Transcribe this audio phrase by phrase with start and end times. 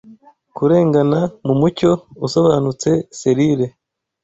[0.55, 1.91] kurengana Mumucyo
[2.25, 3.67] usobanutse selile